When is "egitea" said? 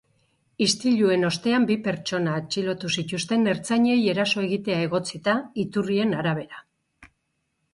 4.47-4.81